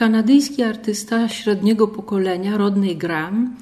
Kanadyjski 0.00 0.62
artysta 0.62 1.28
średniego 1.28 1.88
pokolenia, 1.88 2.56
Rodney 2.56 2.96
Graham, 2.96 3.56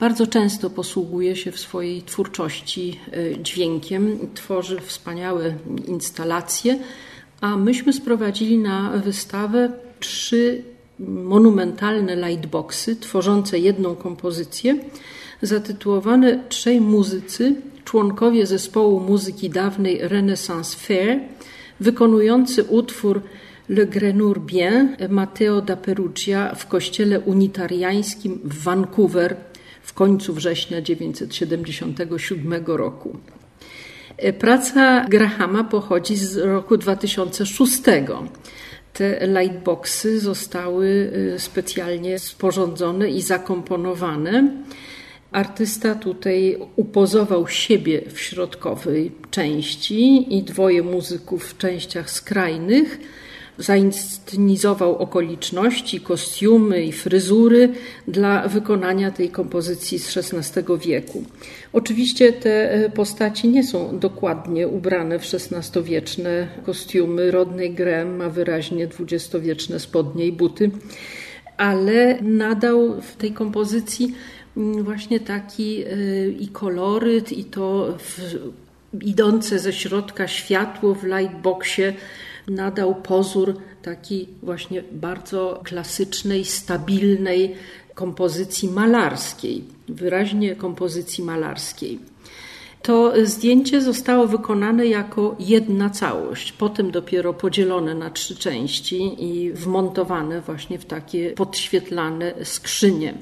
bardzo 0.00 0.26
często 0.26 0.70
posługuje 0.70 1.36
się 1.36 1.52
w 1.52 1.60
swojej 1.60 2.02
twórczości 2.02 3.00
e, 3.12 3.42
dźwiękiem, 3.42 4.18
tworzy 4.34 4.80
wspaniałe 4.80 5.54
instalacje, 5.88 6.78
a 7.40 7.56
myśmy 7.56 7.92
sprowadzili 7.92 8.58
na 8.58 8.90
wystawę 8.90 9.72
trzy 10.00 10.62
monumentalne 11.08 12.16
lightboxy 12.16 12.96
tworzące 12.96 13.58
jedną 13.58 13.96
kompozycję, 13.96 14.78
zatytułowane 15.42 16.44
Trzej 16.48 16.80
muzycy, 16.80 17.54
członkowie 17.84 18.46
zespołu 18.46 19.00
muzyki 19.00 19.50
dawnej 19.50 19.98
Renaissance 20.02 20.76
Fair, 20.76 21.20
wykonujący 21.80 22.64
utwór 22.64 23.22
Le 23.68 23.86
Grenur 23.86 24.40
Bien 24.40 24.96
Matteo 25.08 25.60
da 25.60 25.76
Perugia 25.76 26.54
w 26.54 26.66
kościele 26.66 27.20
unitariańskim 27.20 28.40
w 28.44 28.62
Vancouver 28.62 29.36
w 29.82 29.92
końcu 29.92 30.34
września 30.34 30.82
1977 30.82 32.64
roku. 32.66 33.16
Praca 34.38 35.04
Grahama 35.08 35.64
pochodzi 35.64 36.16
z 36.16 36.36
roku 36.36 36.76
2006. 36.76 37.82
Te 38.92 39.26
lightboxy 39.26 40.20
zostały 40.20 40.86
y, 41.34 41.38
specjalnie 41.38 42.18
sporządzone 42.18 43.10
i 43.10 43.22
zakomponowane. 43.22 44.50
Artysta 45.32 45.94
tutaj 45.94 46.58
upozował 46.76 47.48
siebie 47.48 48.02
w 48.12 48.20
środkowej 48.20 49.12
części 49.30 50.36
i 50.38 50.42
dwoje 50.42 50.82
muzyków 50.82 51.44
w 51.44 51.58
częściach 51.58 52.10
skrajnych 52.10 52.98
zainscenizował 53.58 54.98
okoliczności, 54.98 56.00
kostiumy 56.00 56.84
i 56.84 56.92
fryzury 56.92 57.68
dla 58.08 58.48
wykonania 58.48 59.10
tej 59.10 59.30
kompozycji 59.30 59.98
z 59.98 60.16
XVI 60.16 60.62
wieku. 60.78 61.24
Oczywiście 61.72 62.32
te 62.32 62.72
e, 62.72 62.90
postaci 62.90 63.48
nie 63.48 63.64
są 63.64 63.98
dokładnie 63.98 64.68
ubrane 64.68 65.18
w 65.18 65.34
XVI-wieczne 65.34 66.48
kostiumy. 66.66 67.30
Rodney 67.30 67.70
Graham 67.70 68.16
ma 68.16 68.28
wyraźnie 68.28 68.86
dwudziestowieczne 68.86 69.80
spodnie 69.80 70.26
i 70.26 70.32
buty, 70.32 70.70
ale 71.56 72.22
nadał 72.22 73.00
w 73.00 73.16
tej 73.16 73.32
kompozycji 73.32 74.14
mm, 74.56 74.84
właśnie 74.84 75.20
taki 75.20 75.84
e, 75.84 76.28
i 76.28 76.48
koloryt, 76.48 77.32
i 77.32 77.44
to 77.44 77.98
w, 77.98 78.20
idące 79.02 79.58
ze 79.58 79.72
środka 79.72 80.28
światło 80.28 80.94
w 80.94 81.04
lightboxie 81.04 81.92
nadał 82.48 82.94
pozór 82.94 83.54
takiej 83.82 84.28
właśnie 84.42 84.82
bardzo 84.92 85.60
klasycznej, 85.64 86.44
stabilnej 86.44 87.54
kompozycji 87.94 88.68
malarskiej, 88.68 89.64
wyraźnie 89.88 90.56
kompozycji 90.56 91.24
malarskiej. 91.24 91.98
To 92.82 93.12
zdjęcie 93.24 93.80
zostało 93.80 94.26
wykonane 94.26 94.86
jako 94.86 95.36
jedna 95.38 95.90
całość, 95.90 96.52
potem 96.52 96.90
dopiero 96.90 97.34
podzielone 97.34 97.94
na 97.94 98.10
trzy 98.10 98.36
części 98.36 99.24
i 99.24 99.52
wmontowane 99.52 100.40
właśnie 100.40 100.78
w 100.78 100.84
takie 100.84 101.30
podświetlane 101.30 102.34
skrzynie. 102.44 103.14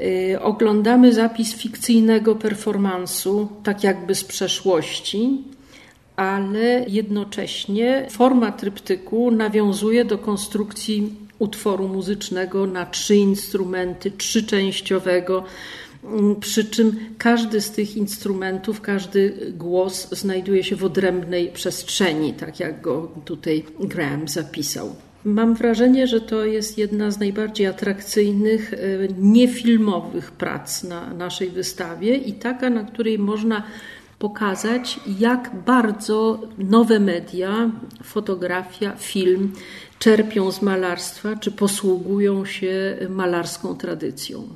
Y, 0.00 0.40
oglądamy 0.40 1.12
zapis 1.12 1.54
fikcyjnego 1.54 2.34
performansu, 2.34 3.48
tak 3.62 3.84
jakby 3.84 4.14
z 4.14 4.24
przeszłości, 4.24 5.44
ale 6.18 6.84
jednocześnie 6.88 8.06
forma 8.10 8.52
tryptyku 8.52 9.30
nawiązuje 9.30 10.04
do 10.04 10.18
konstrukcji 10.18 11.14
utworu 11.38 11.88
muzycznego 11.88 12.66
na 12.66 12.86
trzy 12.86 13.16
instrumenty, 13.16 14.10
trzyczęściowego. 14.10 15.44
Przy 16.40 16.64
czym 16.64 16.96
każdy 17.18 17.60
z 17.60 17.70
tych 17.70 17.96
instrumentów, 17.96 18.80
każdy 18.80 19.52
głos 19.56 20.08
znajduje 20.10 20.64
się 20.64 20.76
w 20.76 20.84
odrębnej 20.84 21.48
przestrzeni, 21.48 22.32
tak 22.32 22.60
jak 22.60 22.80
go 22.80 23.12
tutaj 23.24 23.64
Graham 23.80 24.28
zapisał. 24.28 24.96
Mam 25.24 25.54
wrażenie, 25.54 26.06
że 26.06 26.20
to 26.20 26.44
jest 26.44 26.78
jedna 26.78 27.10
z 27.10 27.18
najbardziej 27.18 27.66
atrakcyjnych, 27.66 28.74
e, 28.74 28.76
niefilmowych 29.18 30.32
prac 30.32 30.84
na 30.84 31.14
naszej 31.14 31.50
wystawie 31.50 32.16
i 32.16 32.32
taka, 32.32 32.70
na 32.70 32.84
której 32.84 33.18
można 33.18 33.62
pokazać, 34.18 35.00
jak 35.18 35.50
bardzo 35.66 36.40
nowe 36.58 37.00
media, 37.00 37.70
fotografia, 38.02 38.96
film 38.96 39.52
czerpią 39.98 40.50
z 40.52 40.62
malarstwa, 40.62 41.36
czy 41.36 41.50
posługują 41.50 42.44
się 42.44 42.96
malarską 43.08 43.76
tradycją. 43.76 44.48